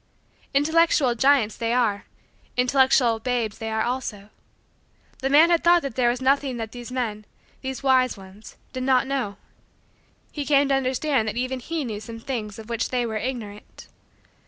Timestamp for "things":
12.19-12.57